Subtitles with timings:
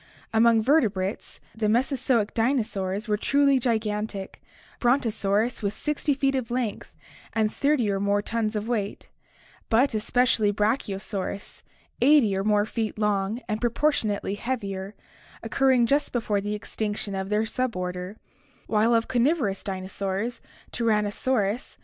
[0.33, 4.41] Among vertebrates the Mesozoic dinosaurs (see Chapter XXX) were truly gigantic,
[4.79, 6.91] Brontosaurus with 60 feet of length
[7.33, 9.11] and 30 or more tons of weight,
[9.69, 11.61] but especially Brachiosaurus,
[12.01, 14.95] 80 or more feet long and proportionately heavier,
[15.43, 19.07] occurring just before the extinction RECAPITULATION, RACIAL OLD AGE 221 of their suborder; while of
[19.07, 20.41] carnivorous dinosaurs
[20.71, 21.77] Tyrannosaurus.